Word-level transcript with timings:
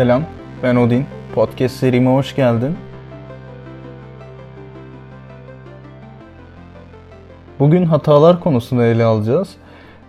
Selam, 0.00 0.22
ben 0.62 0.76
Odin. 0.76 1.06
Podcast 1.34 1.76
serime 1.76 2.10
hoş 2.10 2.36
geldin. 2.36 2.76
Bugün 7.58 7.84
hatalar 7.84 8.40
konusunu 8.40 8.84
ele 8.84 9.04
alacağız. 9.04 9.56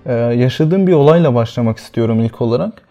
Ee, 0.06 0.14
yaşadığım 0.14 0.88
bir 0.88 0.94
olayla 0.94 1.36
başlamak 1.36 1.78
istiyorum 1.78 2.20
ilk 2.20 2.42
olarak. 2.42 2.82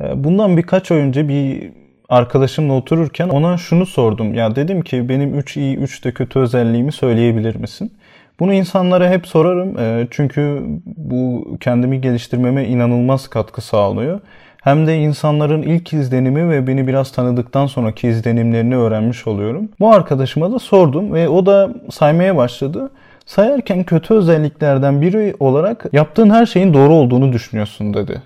Ee, 0.00 0.24
bundan 0.24 0.56
birkaç 0.56 0.90
ay 0.90 0.98
önce 0.98 1.28
bir 1.28 1.72
arkadaşımla 2.08 2.72
otururken 2.72 3.28
ona 3.28 3.56
şunu 3.56 3.86
sordum. 3.86 4.34
Ya 4.34 4.56
dedim 4.56 4.82
ki 4.82 5.08
benim 5.08 5.38
3 5.38 5.56
iyi 5.56 5.76
3 5.76 6.04
de 6.04 6.12
kötü 6.12 6.38
özelliğimi 6.38 6.92
söyleyebilir 6.92 7.56
misin? 7.56 7.92
Bunu 8.40 8.54
insanlara 8.54 9.10
hep 9.10 9.26
sorarım. 9.26 9.78
Ee, 9.78 10.06
çünkü 10.10 10.62
bu 10.86 11.48
kendimi 11.60 12.00
geliştirmeme 12.00 12.64
inanılmaz 12.64 13.28
katkı 13.28 13.60
sağlıyor. 13.60 14.20
Hem 14.62 14.86
de 14.86 14.98
insanların 14.98 15.62
ilk 15.62 15.92
izlenimi 15.92 16.50
ve 16.50 16.66
beni 16.66 16.86
biraz 16.86 17.12
tanıdıktan 17.12 17.66
sonraki 17.66 18.08
izlenimlerini 18.08 18.76
öğrenmiş 18.76 19.26
oluyorum. 19.26 19.68
Bu 19.80 19.92
arkadaşıma 19.92 20.52
da 20.52 20.58
sordum 20.58 21.12
ve 21.12 21.28
o 21.28 21.46
da 21.46 21.70
saymaya 21.90 22.36
başladı. 22.36 22.90
Sayarken 23.26 23.84
kötü 23.84 24.14
özelliklerden 24.14 25.00
biri 25.00 25.34
olarak 25.40 25.86
yaptığın 25.92 26.30
her 26.30 26.46
şeyin 26.46 26.74
doğru 26.74 26.92
olduğunu 26.92 27.32
düşünüyorsun 27.32 27.94
dedi. 27.94 28.22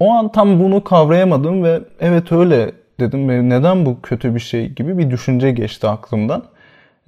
O 0.00 0.10
an 0.10 0.32
tam 0.32 0.60
bunu 0.60 0.84
kavrayamadım 0.84 1.64
ve 1.64 1.80
evet 2.00 2.32
öyle 2.32 2.72
dedim 3.00 3.28
ve 3.28 3.48
neden 3.48 3.86
bu 3.86 4.02
kötü 4.02 4.34
bir 4.34 4.40
şey 4.40 4.68
gibi 4.68 4.98
bir 4.98 5.10
düşünce 5.10 5.50
geçti 5.50 5.88
aklımdan. 5.88 6.42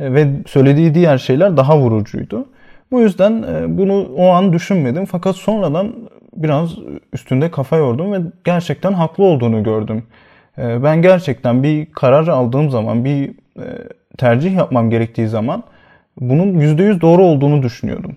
E, 0.01 0.15
ve 0.15 0.29
söylediği 0.47 0.95
diğer 0.95 1.19
şeyler 1.19 1.57
daha 1.57 1.79
vurucuydu. 1.79 2.47
Bu 2.91 3.01
yüzden 3.01 3.43
e, 3.43 3.79
bunu 3.79 4.09
o 4.17 4.29
an 4.29 4.53
düşünmedim 4.53 5.05
fakat 5.05 5.37
sonradan 5.37 5.93
biraz 6.37 6.71
üstünde 7.13 7.51
kafa 7.51 7.77
yordum 7.77 8.13
ve 8.13 8.19
gerçekten 8.45 8.93
haklı 8.93 9.25
olduğunu 9.25 9.63
gördüm. 9.63 10.03
E, 10.59 10.83
ben 10.83 11.03
gerçekten 11.03 11.63
bir 11.63 11.93
karar 11.93 12.29
aldığım 12.29 12.71
zaman, 12.71 13.05
bir 13.05 13.35
tercih 14.19 14.57
yapmam 14.57 14.91
gerektiği 14.91 15.29
zaman 15.29 15.63
bunun 16.21 16.61
%100 16.61 17.01
doğru 17.01 17.23
olduğunu 17.23 17.63
düşünüyordum. 17.63 18.17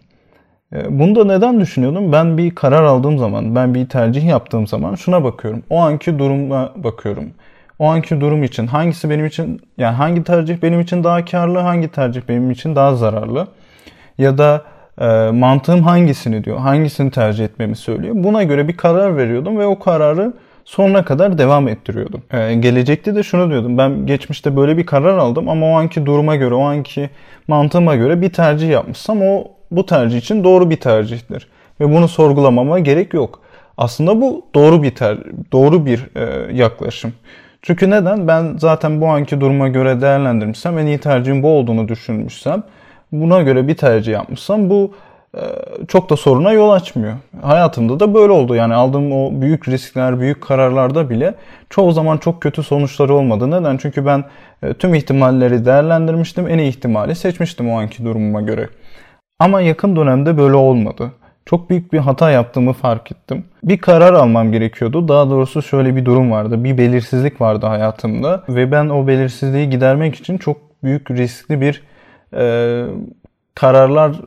Bunu 0.90 1.16
da 1.16 1.26
neden 1.26 1.60
düşünüyordum? 1.60 2.12
Ben 2.12 2.38
bir 2.38 2.56
karar 2.56 2.84
aldığım 2.84 3.18
zaman, 3.18 3.56
ben 3.56 3.76
bir 3.76 3.90
tercih 3.90 4.26
yaptığım 4.26 4.68
zaman 4.68 4.96
şuna 4.96 5.24
bakıyorum. 5.24 5.64
O 5.70 5.78
anki 5.80 6.20
duruma 6.20 6.74
bakıyorum 6.76 7.32
o 7.80 7.86
anki 7.86 8.22
durum 8.22 8.44
için 8.44 8.68
hangisi 8.68 9.10
benim 9.10 9.26
için 9.26 9.62
yani 9.78 9.96
hangi 9.96 10.24
tercih 10.24 10.62
benim 10.62 10.80
için 10.80 11.04
daha 11.04 11.26
karlı, 11.26 11.60
hangi 11.60 11.88
tercih 11.88 12.22
benim 12.30 12.52
için 12.52 12.76
daha 12.76 12.96
zararlı 12.96 13.48
ya 14.18 14.38
da 14.38 14.64
e, 15.02 15.32
mantığım 15.32 15.84
hangisini 15.84 16.44
diyor, 16.44 16.58
hangisini 16.58 17.12
tercih 17.12 17.46
etmemi 17.46 17.76
söylüyor. 17.76 18.16
Buna 18.18 18.44
göre 18.44 18.68
bir 18.68 18.78
karar 18.78 19.18
veriyordum 19.18 19.58
ve 19.58 19.66
o 19.66 19.80
kararı 19.80 20.34
sonuna 20.68 21.06
kadar 21.06 21.38
devam 21.38 21.68
ettiriyordum. 21.68 22.22
Ee, 22.32 22.54
gelecekte 22.54 23.16
de 23.16 23.24
şunu 23.24 23.50
diyordum. 23.50 23.78
Ben 23.78 24.06
geçmişte 24.06 24.56
böyle 24.56 24.78
bir 24.78 24.86
karar 24.86 25.18
aldım 25.18 25.50
ama 25.50 25.66
o 25.66 25.74
anki 25.74 26.06
duruma 26.06 26.36
göre, 26.36 26.56
o 26.56 26.64
anki 26.64 27.10
mantığıma 27.48 27.96
göre 27.96 28.22
bir 28.22 28.30
tercih 28.30 28.70
yapmışsam 28.70 29.22
o 29.22 29.44
bu 29.72 29.86
tercih 29.86 30.18
için 30.18 30.44
doğru 30.44 30.70
bir 30.70 30.76
tercihtir. 30.76 31.48
Ve 31.80 31.94
bunu 31.94 32.08
sorgulamama 32.08 32.80
gerek 32.80 33.14
yok. 33.14 33.42
Aslında 33.78 34.22
bu 34.22 34.46
doğru 34.56 34.84
bir 34.84 34.96
ter, 34.96 35.18
doğru 35.52 35.86
bir 35.86 36.08
e, 36.16 36.54
yaklaşım. 36.54 37.14
Çünkü 37.62 37.90
neden? 37.90 38.28
Ben 38.28 38.58
zaten 38.58 39.02
bu 39.02 39.08
anki 39.08 39.42
duruma 39.42 39.68
göre 39.68 40.02
değerlendirmişsem, 40.02 40.78
en 40.78 40.86
iyi 40.86 40.98
tercihin 40.98 41.44
bu 41.44 41.48
olduğunu 41.48 41.88
düşünmüşsem, 41.88 42.64
buna 43.12 43.42
göre 43.42 43.68
bir 43.68 43.78
tercih 43.78 44.14
yapmışsam 44.14 44.70
bu 44.70 44.94
e, 45.36 45.42
çok 45.88 46.10
da 46.10 46.16
soruna 46.16 46.52
yol 46.52 46.70
açmıyor. 46.70 47.14
Hayatımda 47.42 48.00
da 48.00 48.14
böyle 48.14 48.32
oldu. 48.32 48.56
Yani 48.56 48.74
aldığım 48.74 49.12
o 49.12 49.42
büyük 49.42 49.68
riskler, 49.68 50.20
büyük 50.20 50.44
kararlarda 50.44 51.10
bile 51.10 51.36
çoğu 51.70 51.92
zaman 51.92 52.18
çok 52.18 52.42
kötü 52.42 52.64
sonuçları 52.64 53.14
olmadı. 53.14 53.52
Neden? 53.52 53.78
Çünkü 53.78 54.06
ben 54.06 54.24
e, 54.64 54.74
tüm 54.74 54.96
ihtimalleri 54.96 55.66
değerlendirmiştim. 55.66 56.48
En 56.48 56.58
iyi 56.58 56.70
ihtimali 56.70 57.16
seçmiştim 57.16 57.72
o 57.72 57.80
anki 57.80 58.06
durumuma 58.06 58.42
göre. 58.42 58.70
Ama 59.40 59.62
yakın 59.62 59.96
dönemde 59.96 60.38
böyle 60.38 60.56
olmadı 60.56 61.12
çok 61.48 61.70
büyük 61.70 61.94
bir 61.94 61.98
hata 61.98 62.32
yaptığımı 62.32 62.74
fark 62.74 63.12
ettim. 63.12 63.46
Bir 63.64 63.78
karar 63.78 64.14
almam 64.14 64.52
gerekiyordu. 64.52 65.08
Daha 65.08 65.30
doğrusu 65.30 65.62
şöyle 65.62 65.96
bir 65.96 66.06
durum 66.06 66.32
vardı. 66.32 66.64
Bir 66.64 66.78
belirsizlik 66.78 67.42
vardı 67.42 67.66
hayatımda 67.66 68.44
ve 68.50 68.72
ben 68.72 68.90
o 68.90 69.08
belirsizliği 69.08 69.70
gidermek 69.70 70.16
için 70.16 70.38
çok 70.38 70.58
büyük 70.84 71.12
riskli 71.12 71.62
bir 71.62 71.84
e, 72.34 72.84
kararlar 73.56 74.22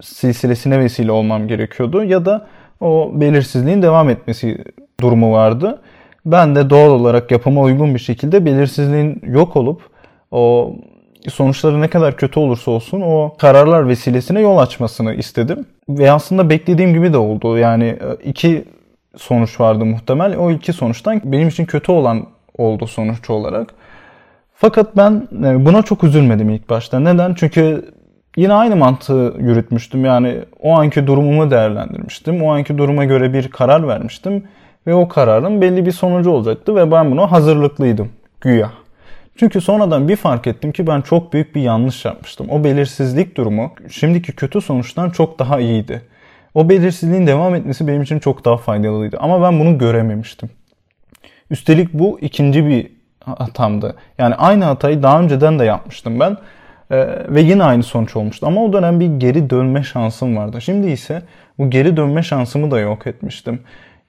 silsilesine 0.00 0.80
vesile 0.80 1.12
olmam 1.12 1.48
gerekiyordu 1.48 2.04
ya 2.04 2.24
da 2.24 2.46
o 2.80 3.10
belirsizliğin 3.14 3.82
devam 3.82 4.10
etmesi 4.10 4.64
durumu 5.00 5.32
vardı. 5.32 5.82
Ben 6.26 6.56
de 6.56 6.70
doğal 6.70 6.90
olarak 6.90 7.30
yapıma 7.30 7.60
uygun 7.60 7.94
bir 7.94 7.98
şekilde 7.98 8.44
belirsizliğin 8.44 9.22
yok 9.26 9.56
olup 9.56 9.82
o 10.30 10.74
sonuçları 11.28 11.80
ne 11.80 11.88
kadar 11.88 12.16
kötü 12.16 12.40
olursa 12.40 12.70
olsun 12.70 13.00
o 13.00 13.34
kararlar 13.38 13.88
vesilesine 13.88 14.40
yol 14.40 14.58
açmasını 14.58 15.14
istedim. 15.14 15.66
Ve 15.88 16.10
aslında 16.10 16.50
beklediğim 16.50 16.94
gibi 16.94 17.12
de 17.12 17.18
oldu. 17.18 17.58
Yani 17.58 17.84
e, 17.84 18.24
iki 18.24 18.64
sonuç 19.16 19.60
vardı 19.60 19.84
muhtemel. 19.84 20.36
O 20.36 20.50
iki 20.50 20.72
sonuçtan 20.72 21.20
benim 21.24 21.48
için 21.48 21.64
kötü 21.64 21.92
olan 21.92 22.26
oldu 22.58 22.86
sonuç 22.86 23.30
olarak. 23.30 23.74
Fakat 24.54 24.96
ben 24.96 25.28
e, 25.44 25.64
buna 25.64 25.82
çok 25.82 26.04
üzülmedim 26.04 26.50
ilk 26.50 26.70
başta. 26.70 27.00
Neden? 27.00 27.34
Çünkü 27.34 27.84
yine 28.36 28.52
aynı 28.52 28.76
mantığı 28.76 29.34
yürütmüştüm. 29.38 30.04
Yani 30.04 30.38
o 30.60 30.78
anki 30.78 31.06
durumumu 31.06 31.50
değerlendirmiştim. 31.50 32.42
O 32.42 32.52
anki 32.52 32.78
duruma 32.78 33.04
göre 33.04 33.32
bir 33.32 33.48
karar 33.48 33.88
vermiştim. 33.88 34.44
Ve 34.86 34.94
o 34.94 35.08
kararın 35.08 35.60
belli 35.60 35.86
bir 35.86 35.92
sonucu 35.92 36.30
olacaktı 36.30 36.76
ve 36.76 36.90
ben 36.90 37.10
buna 37.10 37.32
hazırlıklıydım 37.32 38.08
güya. 38.40 38.70
Çünkü 39.36 39.60
sonradan 39.60 40.08
bir 40.08 40.16
fark 40.16 40.46
ettim 40.46 40.72
ki 40.72 40.86
ben 40.86 41.00
çok 41.00 41.32
büyük 41.32 41.54
bir 41.54 41.60
yanlış 41.60 42.04
yapmıştım. 42.04 42.46
O 42.50 42.64
belirsizlik 42.64 43.36
durumu 43.36 43.72
şimdiki 43.90 44.32
kötü 44.32 44.60
sonuçtan 44.60 45.10
çok 45.10 45.38
daha 45.38 45.60
iyiydi. 45.60 46.02
O 46.54 46.68
belirsizliğin 46.68 47.26
devam 47.26 47.54
etmesi 47.54 47.88
benim 47.88 48.02
için 48.02 48.18
çok 48.18 48.44
daha 48.44 48.56
faydalıydı. 48.56 49.16
Ama 49.20 49.42
ben 49.42 49.60
bunu 49.60 49.78
görememiştim. 49.78 50.50
Üstelik 51.50 51.92
bu 51.92 52.18
ikinci 52.20 52.66
bir 52.66 52.93
hatamdı. 53.24 53.94
Yani 54.18 54.34
aynı 54.34 54.64
hatayı 54.64 55.02
daha 55.02 55.20
önceden 55.20 55.58
de 55.58 55.64
yapmıştım 55.64 56.20
ben. 56.20 56.36
Ee, 56.90 57.08
ve 57.28 57.40
yine 57.40 57.64
aynı 57.64 57.82
sonuç 57.82 58.16
olmuştu. 58.16 58.46
Ama 58.46 58.64
o 58.64 58.72
dönem 58.72 59.00
bir 59.00 59.06
geri 59.06 59.50
dönme 59.50 59.82
şansım 59.82 60.36
vardı. 60.36 60.60
Şimdi 60.60 60.90
ise 60.90 61.22
bu 61.58 61.70
geri 61.70 61.96
dönme 61.96 62.22
şansımı 62.22 62.70
da 62.70 62.80
yok 62.80 63.06
etmiştim. 63.06 63.60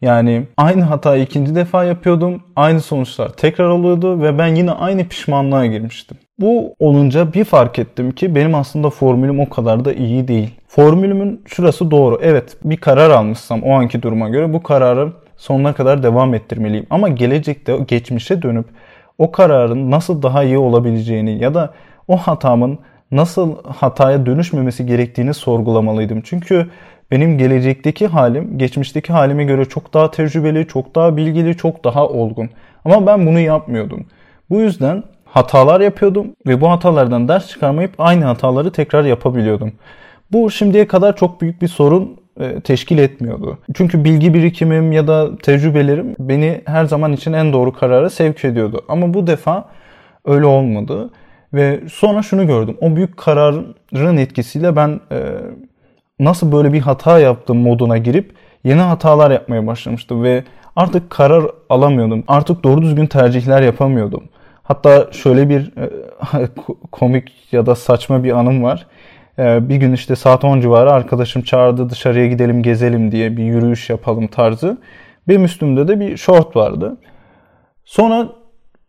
Yani 0.01 0.43
aynı 0.57 0.83
hatayı 0.83 1.23
ikinci 1.23 1.55
defa 1.55 1.83
yapıyordum. 1.83 2.43
Aynı 2.55 2.81
sonuçlar 2.81 3.29
tekrar 3.29 3.69
oluyordu 3.69 4.21
ve 4.21 4.37
ben 4.37 4.55
yine 4.55 4.71
aynı 4.71 5.07
pişmanlığa 5.07 5.65
girmiştim. 5.65 6.17
Bu 6.39 6.75
olunca 6.79 7.33
bir 7.33 7.43
fark 7.43 7.79
ettim 7.79 8.11
ki 8.11 8.35
benim 8.35 8.55
aslında 8.55 8.89
formülüm 8.89 9.39
o 9.39 9.49
kadar 9.49 9.85
da 9.85 9.93
iyi 9.93 10.27
değil. 10.27 10.49
Formülümün 10.67 11.41
şurası 11.45 11.91
doğru. 11.91 12.19
Evet 12.21 12.57
bir 12.63 12.77
karar 12.77 13.09
almışsam 13.09 13.63
o 13.63 13.73
anki 13.73 14.01
duruma 14.01 14.29
göre 14.29 14.53
bu 14.53 14.63
kararı 14.63 15.11
sonuna 15.37 15.73
kadar 15.73 16.03
devam 16.03 16.33
ettirmeliyim. 16.33 16.85
Ama 16.89 17.09
gelecekte 17.09 17.77
geçmişe 17.87 18.41
dönüp 18.41 18.65
o 19.17 19.31
kararın 19.31 19.91
nasıl 19.91 20.21
daha 20.21 20.43
iyi 20.43 20.57
olabileceğini 20.57 21.43
ya 21.43 21.53
da 21.53 21.73
o 22.07 22.17
hatamın 22.17 22.79
nasıl 23.11 23.63
hataya 23.63 24.25
dönüşmemesi 24.25 24.85
gerektiğini 24.85 25.33
sorgulamalıydım. 25.33 26.21
Çünkü 26.21 26.69
benim 27.11 27.37
gelecekteki 27.37 28.07
halim 28.07 28.57
geçmişteki 28.57 29.13
halime 29.13 29.43
göre 29.43 29.65
çok 29.65 29.93
daha 29.93 30.11
tecrübeli, 30.11 30.67
çok 30.67 30.95
daha 30.95 31.17
bilgili, 31.17 31.57
çok 31.57 31.83
daha 31.83 32.07
olgun. 32.07 32.49
Ama 32.85 33.07
ben 33.07 33.25
bunu 33.25 33.39
yapmıyordum. 33.39 34.05
Bu 34.49 34.61
yüzden 34.61 35.03
hatalar 35.25 35.81
yapıyordum 35.81 36.27
ve 36.47 36.61
bu 36.61 36.69
hatalardan 36.69 37.27
ders 37.27 37.47
çıkarmayıp 37.47 37.91
aynı 37.97 38.25
hataları 38.25 38.71
tekrar 38.71 39.03
yapabiliyordum. 39.03 39.73
Bu 40.31 40.51
şimdiye 40.51 40.87
kadar 40.87 41.15
çok 41.15 41.41
büyük 41.41 41.61
bir 41.61 41.67
sorun 41.67 42.17
teşkil 42.63 42.97
etmiyordu. 42.97 43.57
Çünkü 43.73 44.03
bilgi 44.03 44.33
birikimim 44.33 44.91
ya 44.91 45.07
da 45.07 45.37
tecrübelerim 45.37 46.15
beni 46.19 46.61
her 46.65 46.85
zaman 46.85 47.13
için 47.13 47.33
en 47.33 47.53
doğru 47.53 47.73
karara 47.73 48.09
sevk 48.09 48.45
ediyordu. 48.45 48.81
Ama 48.87 49.13
bu 49.13 49.27
defa 49.27 49.69
öyle 50.25 50.45
olmadı. 50.45 51.09
Ve 51.53 51.79
sonra 51.91 52.21
şunu 52.21 52.47
gördüm. 52.47 52.77
O 52.81 52.95
büyük 52.95 53.17
kararın 53.17 54.17
etkisiyle 54.17 54.75
ben 54.75 54.99
e, 55.11 55.19
nasıl 56.19 56.51
böyle 56.51 56.73
bir 56.73 56.81
hata 56.81 57.19
yaptım 57.19 57.57
moduna 57.57 57.97
girip 57.97 58.33
yeni 58.63 58.81
hatalar 58.81 59.31
yapmaya 59.31 59.67
başlamıştım 59.67 60.23
ve 60.23 60.43
artık 60.75 61.09
karar 61.09 61.45
alamıyordum. 61.69 62.23
Artık 62.27 62.63
doğru 62.63 62.81
düzgün 62.81 63.05
tercihler 63.05 63.61
yapamıyordum. 63.61 64.23
Hatta 64.63 65.07
şöyle 65.11 65.49
bir 65.49 65.71
e, 65.77 65.89
komik 66.91 67.53
ya 67.53 67.65
da 67.65 67.75
saçma 67.75 68.23
bir 68.23 68.31
anım 68.31 68.63
var. 68.63 68.87
E, 69.39 69.69
bir 69.69 69.75
gün 69.75 69.93
işte 69.93 70.15
saat 70.15 70.43
10 70.43 70.61
civarı 70.61 70.91
arkadaşım 70.91 71.41
çağırdı 71.41 71.89
dışarıya 71.89 72.27
gidelim 72.27 72.63
gezelim 72.63 73.11
diye 73.11 73.37
bir 73.37 73.43
yürüyüş 73.43 73.89
yapalım 73.89 74.27
tarzı. 74.27 74.77
Benim 75.27 75.45
üstümde 75.45 75.87
de 75.87 75.99
bir 75.99 76.17
short 76.17 76.55
vardı. 76.55 76.97
Sonra 77.85 78.27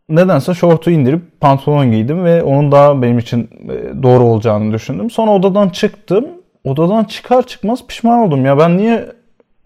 nedense 0.09 0.53
şortu 0.53 0.91
indirip 0.91 1.41
pantolon 1.41 1.91
giydim 1.91 2.25
ve 2.25 2.43
onun 2.43 2.71
daha 2.71 3.01
benim 3.01 3.19
için 3.19 3.49
e, 3.69 4.03
doğru 4.03 4.23
olacağını 4.23 4.73
düşündüm. 4.73 5.09
Sonra 5.09 5.31
odadan 5.31 5.69
çıktım 5.69 6.25
odadan 6.67 7.03
çıkar 7.03 7.47
çıkmaz 7.47 7.87
pişman 7.87 8.19
oldum 8.19 8.45
ya 8.45 8.57
ben 8.57 8.77
niye 8.77 9.05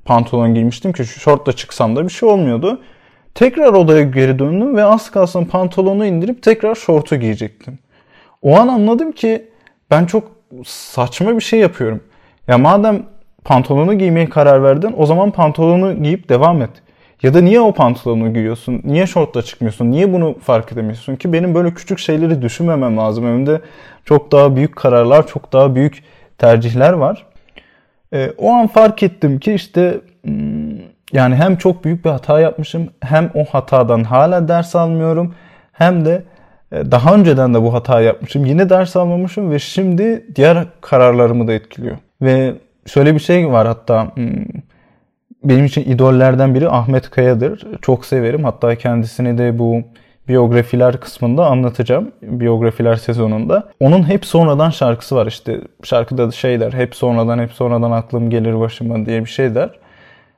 pantolon 0.06 0.54
giymiştim 0.54 0.94
ki 0.94 1.06
şortla 1.06 1.54
çıksam 1.54 1.95
da 1.95 2.04
bir 2.04 2.10
şey 2.10 2.30
olmuyordu. 2.30 2.81
Tekrar 3.36 3.74
odaya 3.74 4.01
geri 4.01 4.39
döndüm 4.39 4.75
ve 4.75 4.83
az 4.83 5.12
kalsın 5.12 5.45
pantolonu 5.45 6.06
indirip 6.06 6.44
tekrar 6.44 6.75
şortu 6.75 7.16
giyecektim. 7.16 7.80
O 8.42 8.56
an 8.56 8.68
anladım 8.68 9.12
ki 9.12 9.50
ben 9.92 10.06
çok 10.06 10.31
saçma 10.65 11.36
bir 11.36 11.42
şey 11.42 11.59
yapıyorum. 11.59 12.03
Ya 12.48 12.57
madem 12.57 13.03
pantolonu 13.44 13.98
giymeye 13.98 14.30
karar 14.30 14.63
verdin 14.63 14.94
o 14.98 15.06
zaman 15.06 15.31
pantolonu 15.31 16.03
giyip 16.03 16.30
devam 16.30 16.62
et. 16.62 16.69
Ya 17.24 17.33
da 17.33 17.42
niye 17.42 17.59
o 17.59 17.74
pantolonu 17.74 18.33
giyiyorsun? 18.33 18.81
Niye 18.83 19.07
şortla 19.07 19.42
çıkmıyorsun? 19.42 19.92
Niye 19.92 20.13
bunu 20.13 20.39
fark 20.39 20.71
edemiyorsun 20.71 21.15
ki? 21.15 21.33
Benim 21.33 21.56
böyle 21.56 21.74
küçük 21.74 22.00
şeyleri 22.00 22.42
düşünmemem 22.42 22.98
lazım. 22.98 23.25
Önümde 23.25 23.62
çok 24.06 24.31
daha 24.31 24.56
büyük 24.56 24.75
kararlar, 24.75 25.27
çok 25.27 25.53
daha 25.53 25.75
büyük 25.75 26.03
tercihler 26.38 26.94
var. 26.94 27.25
E, 28.13 28.31
o 28.38 28.51
an 28.51 28.68
fark 28.68 29.04
ettim 29.04 29.39
ki 29.39 29.54
işte 29.54 30.01
hmm, 30.24 30.80
yani 31.13 31.36
hem 31.36 31.56
çok 31.56 31.83
büyük 31.83 32.06
bir 32.06 32.09
hata 32.09 32.39
yapmışım 32.39 32.89
hem 33.01 33.31
o 33.33 33.44
hatadan 33.44 34.04
hala 34.04 34.47
ders 34.47 34.75
almıyorum 34.75 35.36
hem 35.71 36.06
de 36.06 36.24
daha 36.71 37.15
önceden 37.15 37.53
de 37.53 37.62
bu 37.62 37.73
hata 37.73 38.01
yapmışım. 38.01 38.45
Yine 38.45 38.69
ders 38.69 38.95
almamışım 38.95 39.51
ve 39.51 39.59
şimdi 39.59 40.25
diğer 40.35 40.65
kararlarımı 40.81 41.47
da 41.47 41.53
etkiliyor. 41.53 41.97
Ve 42.21 42.53
şöyle 42.85 43.13
bir 43.13 43.19
şey 43.19 43.51
var 43.51 43.68
hatta 43.68 44.15
hmm, 44.15 44.45
benim 45.44 45.65
için 45.65 45.81
idollerden 45.81 46.56
biri 46.56 46.69
Ahmet 46.69 47.09
Kaya'dır. 47.09 47.68
Çok 47.81 48.06
severim. 48.06 48.44
Hatta 48.44 48.75
kendisini 48.75 49.38
de 49.38 49.59
bu 49.59 49.81
biyografiler 50.27 51.00
kısmında 51.00 51.45
anlatacağım. 51.45 52.12
Biyografiler 52.21 52.95
sezonunda. 52.95 53.69
Onun 53.79 54.09
hep 54.09 54.25
sonradan 54.25 54.69
şarkısı 54.69 55.15
var 55.15 55.27
işte. 55.27 55.62
Şarkıda 55.83 56.27
da 56.27 56.31
şey 56.31 56.59
der. 56.59 56.73
Hep 56.73 56.95
sonradan 56.95 57.39
hep 57.39 57.51
sonradan 57.51 57.91
aklım 57.91 58.29
gelir 58.29 58.59
başıma 58.59 59.06
diye 59.06 59.25
bir 59.25 59.29
şey 59.29 59.56
der. 59.56 59.69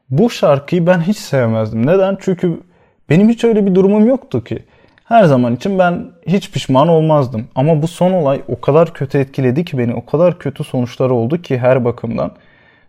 Bu 0.09 0.29
şarkıyı 0.29 0.87
ben 0.87 1.01
hiç 1.01 1.17
sevmezdim. 1.17 1.85
Neden? 1.85 2.17
Çünkü 2.19 2.59
benim 3.09 3.29
hiç 3.29 3.43
öyle 3.43 3.65
bir 3.65 3.75
durumum 3.75 4.05
yoktu 4.05 4.43
ki. 4.43 4.59
Her 5.13 5.23
zaman 5.23 5.55
için 5.55 5.79
ben 5.79 6.05
hiç 6.27 6.51
pişman 6.51 6.87
olmazdım. 6.87 7.47
Ama 7.55 7.81
bu 7.81 7.87
son 7.87 8.13
olay 8.13 8.41
o 8.47 8.61
kadar 8.61 8.93
kötü 8.93 9.17
etkiledi 9.17 9.65
ki 9.65 9.77
beni. 9.77 9.93
O 9.93 10.05
kadar 10.05 10.39
kötü 10.39 10.63
sonuçları 10.63 11.13
oldu 11.13 11.41
ki 11.41 11.57
her 11.57 11.85
bakımdan. 11.85 12.31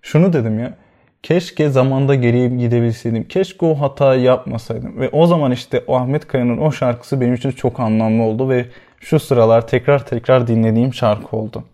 Şunu 0.03 0.32
dedim 0.32 0.59
ya. 0.59 0.75
Keşke 1.23 1.69
zamanda 1.69 2.15
geriye 2.15 2.49
gidebilseydim. 2.49 3.29
Keşke 3.29 3.67
o 3.67 3.75
hatayı 3.75 4.23
yapmasaydım. 4.23 5.00
Ve 5.00 5.09
o 5.09 5.26
zaman 5.26 5.53
işte 5.53 5.85
Ahmet 5.88 6.26
Kaya'nın 6.29 6.59
o 6.59 6.73
şarkısı 6.73 7.21
benim 7.21 7.35
için 7.35 7.50
çok 7.50 7.81
anlamlı 7.81 8.23
oldu 8.23 8.49
ve 8.49 8.67
şu 9.00 9.20
sıralar 9.20 9.67
tekrar 9.67 10.06
tekrar 10.06 10.47
dinlediğim 10.47 10.94
şarkı 10.94 11.37
oldu. 11.37 11.65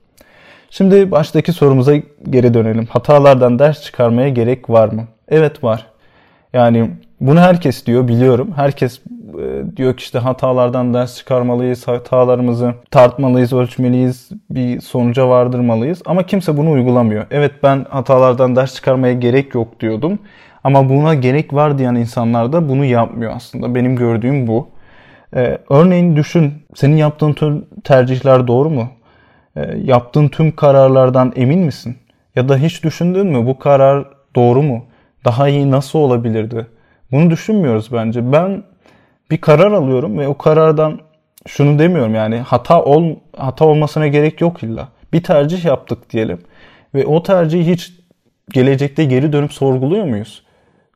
Şimdi 0.71 1.11
baştaki 1.11 1.53
sorumuza 1.53 1.97
geri 2.31 2.55
dönelim. 2.55 2.87
Hatalardan 2.87 3.59
ders 3.59 3.83
çıkarmaya 3.83 4.29
gerek 4.29 4.71
var 4.71 4.89
mı? 4.89 5.05
Evet 5.29 5.65
var. 5.65 5.87
Yani 6.53 6.91
bunu 7.21 7.41
herkes 7.41 7.87
diyor 7.87 8.09
biliyorum. 8.09 8.53
Herkes 8.57 9.01
diyor 9.77 9.97
ki 9.97 10.03
işte 10.03 10.19
hatalardan 10.19 10.95
ders 10.95 11.17
çıkarmalıyız, 11.17 11.89
hatalarımızı 11.89 12.75
tartmalıyız, 12.91 13.53
ölçmeliyiz, 13.53 14.31
bir 14.51 14.81
sonuca 14.81 15.29
vardırmalıyız. 15.29 16.03
Ama 16.07 16.23
kimse 16.27 16.57
bunu 16.57 16.71
uygulamıyor. 16.71 17.27
Evet 17.31 17.53
ben 17.63 17.87
hatalardan 17.91 18.57
ders 18.57 18.75
çıkarmaya 18.75 19.13
gerek 19.13 19.55
yok 19.55 19.81
diyordum. 19.81 20.19
Ama 20.65 20.89
buna 20.89 21.15
gerek 21.15 21.55
var 21.55 21.79
diyen 21.79 21.95
insanlar 21.95 22.53
da 22.53 22.69
bunu 22.69 22.85
yapmıyor 22.85 23.33
aslında. 23.37 23.75
Benim 23.75 23.97
gördüğüm 23.97 24.47
bu. 24.47 24.69
Ee, 25.37 25.59
örneğin 25.71 26.17
düşün, 26.17 26.55
senin 26.75 26.97
yaptığın 26.97 27.33
tüm 27.33 27.67
tercihler 27.85 28.47
doğru 28.47 28.71
mu? 28.71 28.89
Ee, 29.57 29.61
yaptığın 29.85 30.29
tüm 30.29 30.57
kararlardan 30.57 31.33
emin 31.37 31.59
misin? 31.59 31.97
Ya 32.37 32.49
da 32.49 32.57
hiç 32.57 32.85
düşündün 32.85 33.27
mü 33.27 33.47
bu 33.47 33.59
karar 33.59 34.05
doğru 34.37 34.63
mu? 34.63 34.85
Daha 35.25 35.49
iyi 35.49 35.71
nasıl 35.71 35.99
olabilirdi? 35.99 36.67
Bunu 37.13 37.31
düşünmüyoruz 37.31 37.93
bence. 37.93 38.33
Ben 38.33 38.63
bir 39.31 39.41
karar 39.41 39.73
alıyorum 39.73 40.19
ve 40.19 40.29
o 40.29 40.39
karardan 40.39 41.01
şunu 41.47 41.79
demiyorum 41.79 42.15
yani 42.15 42.39
hata 42.39 42.83
ol 42.83 43.17
hata 43.37 43.65
olmasına 43.65 44.07
gerek 44.07 44.41
yok 44.41 44.63
illa. 44.63 44.89
Bir 45.13 45.23
tercih 45.23 45.65
yaptık 45.65 46.11
diyelim 46.11 46.39
ve 46.95 47.07
o 47.07 47.23
tercihi 47.23 47.73
hiç 47.73 47.93
gelecekte 48.51 49.05
geri 49.05 49.33
dönüp 49.33 49.53
sorguluyor 49.53 50.05
muyuz? 50.05 50.43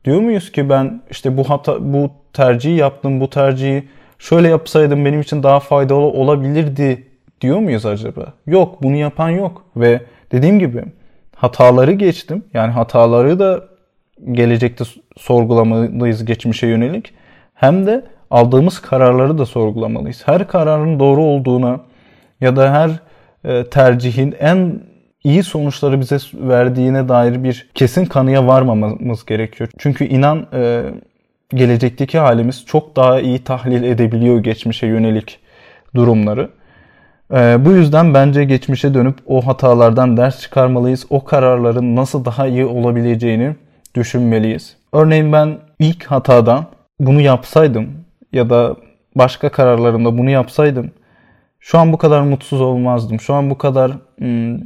Diyor 0.04 0.20
muyuz 0.20 0.52
ki 0.52 0.68
ben 0.68 1.02
işte 1.10 1.36
bu 1.36 1.50
hata 1.50 1.92
bu 1.94 2.10
tercihi 2.32 2.76
yaptım, 2.76 3.20
bu 3.20 3.30
tercihi 3.30 3.88
şöyle 4.18 4.48
yapsaydım 4.48 5.04
benim 5.04 5.20
için 5.20 5.42
daha 5.42 5.60
faydalı 5.60 5.98
olabilirdi 5.98 7.06
diyor 7.40 7.58
muyuz 7.58 7.86
acaba? 7.86 8.32
Yok, 8.46 8.82
bunu 8.82 8.96
yapan 8.96 9.30
yok 9.30 9.64
ve 9.76 10.00
dediğim 10.32 10.58
gibi 10.58 10.84
hataları 11.36 11.92
geçtim. 11.92 12.44
Yani 12.54 12.72
hataları 12.72 13.38
da 13.38 13.64
gelecekte 14.32 14.84
sorgulamalıyız 15.16 16.24
geçmişe 16.24 16.66
yönelik. 16.66 17.14
Hem 17.54 17.86
de 17.86 18.04
aldığımız 18.34 18.78
kararları 18.78 19.38
da 19.38 19.46
sorgulamalıyız. 19.46 20.22
Her 20.26 20.48
kararın 20.48 21.00
doğru 21.00 21.22
olduğuna 21.22 21.80
ya 22.40 22.56
da 22.56 22.72
her 22.72 22.90
e, 23.44 23.64
tercihin 23.70 24.34
en 24.40 24.80
iyi 25.24 25.42
sonuçları 25.42 26.00
bize 26.00 26.18
verdiğine 26.34 27.08
dair 27.08 27.44
bir 27.44 27.70
kesin 27.74 28.04
kanıya 28.04 28.46
varmamamız 28.46 29.24
gerekiyor. 29.24 29.70
Çünkü 29.78 30.04
inan 30.04 30.46
e, 30.52 30.82
gelecekteki 31.50 32.18
halimiz 32.18 32.64
çok 32.66 32.96
daha 32.96 33.20
iyi 33.20 33.44
tahlil 33.44 33.82
edebiliyor 33.82 34.38
geçmişe 34.38 34.86
yönelik 34.86 35.38
durumları. 35.94 36.50
E, 37.32 37.64
bu 37.64 37.72
yüzden 37.72 38.14
bence 38.14 38.44
geçmişe 38.44 38.94
dönüp 38.94 39.18
o 39.26 39.46
hatalardan 39.46 40.16
ders 40.16 40.40
çıkarmalıyız. 40.40 41.06
O 41.10 41.24
kararların 41.24 41.96
nasıl 41.96 42.24
daha 42.24 42.46
iyi 42.46 42.64
olabileceğini 42.64 43.56
düşünmeliyiz. 43.94 44.76
Örneğin 44.92 45.32
ben 45.32 45.58
ilk 45.78 46.04
hatadan 46.04 46.66
bunu 47.00 47.20
yapsaydım 47.20 48.03
ya 48.34 48.50
da 48.50 48.76
başka 49.16 49.48
kararlarımda 49.48 50.18
bunu 50.18 50.30
yapsaydım 50.30 50.90
şu 51.64 51.78
an 51.78 51.92
bu 51.92 51.98
kadar 51.98 52.20
mutsuz 52.20 52.60
olmazdım. 52.60 53.20
Şu 53.20 53.34
an 53.34 53.50
bu 53.50 53.58
kadar 53.58 53.92
hmm, 54.18 54.58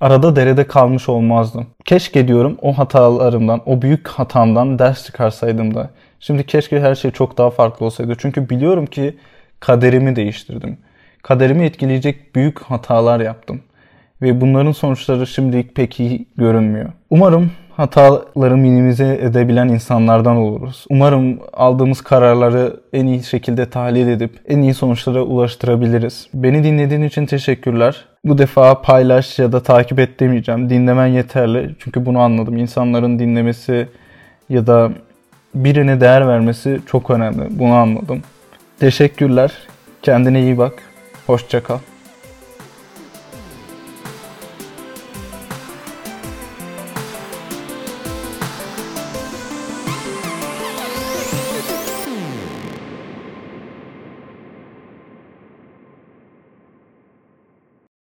arada 0.00 0.36
derede 0.36 0.66
kalmış 0.66 1.08
olmazdım. 1.08 1.66
Keşke 1.84 2.28
diyorum 2.28 2.58
o 2.62 2.78
hatalarımdan, 2.78 3.62
o 3.66 3.82
büyük 3.82 4.08
hatamdan 4.08 4.78
ders 4.78 5.04
çıkarsaydım 5.04 5.74
da. 5.74 5.90
Şimdi 6.20 6.46
keşke 6.46 6.80
her 6.80 6.94
şey 6.94 7.10
çok 7.10 7.38
daha 7.38 7.50
farklı 7.50 7.86
olsaydı. 7.86 8.14
Çünkü 8.18 8.50
biliyorum 8.50 8.86
ki 8.86 9.16
kaderimi 9.60 10.16
değiştirdim. 10.16 10.78
Kaderimi 11.22 11.64
etkileyecek 11.64 12.34
büyük 12.34 12.62
hatalar 12.62 13.20
yaptım. 13.20 13.62
Ve 14.22 14.40
bunların 14.40 14.72
sonuçları 14.72 15.26
şimdilik 15.26 15.74
pek 15.74 16.00
iyi 16.00 16.26
görünmüyor. 16.36 16.92
Umarım 17.10 17.50
hataları 17.76 18.56
minimize 18.56 19.18
edebilen 19.22 19.68
insanlardan 19.68 20.36
oluruz. 20.36 20.84
Umarım 20.90 21.38
aldığımız 21.52 22.00
kararları 22.00 22.80
en 22.92 23.06
iyi 23.06 23.22
şekilde 23.22 23.70
tahlil 23.70 24.08
edip 24.08 24.40
en 24.48 24.58
iyi 24.58 24.74
sonuçlara 24.74 25.22
ulaştırabiliriz. 25.22 26.26
Beni 26.34 26.64
dinlediğin 26.64 27.02
için 27.02 27.26
teşekkürler. 27.26 28.04
Bu 28.24 28.38
defa 28.38 28.82
paylaş 28.82 29.38
ya 29.38 29.52
da 29.52 29.62
takip 29.62 29.98
et 29.98 30.20
demeyeceğim. 30.20 30.70
Dinlemen 30.70 31.06
yeterli. 31.06 31.74
Çünkü 31.78 32.06
bunu 32.06 32.18
anladım. 32.18 32.56
İnsanların 32.56 33.18
dinlemesi 33.18 33.88
ya 34.48 34.66
da 34.66 34.90
birine 35.54 36.00
değer 36.00 36.28
vermesi 36.28 36.80
çok 36.86 37.10
önemli. 37.10 37.58
Bunu 37.58 37.72
anladım. 37.72 38.22
Teşekkürler. 38.80 39.52
Kendine 40.02 40.40
iyi 40.40 40.58
bak. 40.58 40.72
Hoşçakal. 41.26 41.78